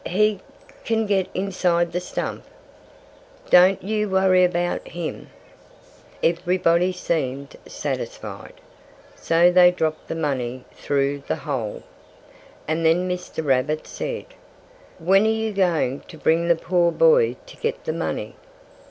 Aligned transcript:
"He 0.07 0.39
can 0.83 1.05
get 1.05 1.27
inside 1.35 1.91
the 1.91 1.99
stump. 1.99 2.43
Don't 3.51 3.83
you 3.83 4.09
worry 4.09 4.43
about 4.43 4.87
him!" 4.87 5.29
Everybody 6.23 6.91
seemed 6.91 7.55
satisfied. 7.67 8.53
So 9.15 9.51
they 9.51 9.69
dropped 9.69 10.07
the 10.07 10.15
money 10.15 10.65
through 10.73 11.21
the 11.27 11.35
hole. 11.35 11.83
And 12.67 12.83
then 12.83 13.07
Mr. 13.07 13.45
Rabbit 13.45 13.85
said: 13.85 14.25
"When 14.97 15.27
are 15.27 15.29
you 15.29 15.53
going 15.53 15.99
to 16.07 16.17
bring 16.17 16.47
the 16.47 16.55
poor 16.55 16.91
boy 16.91 17.35
to 17.45 17.55
get 17.57 17.85
the 17.85 17.93
money?" 17.93 18.33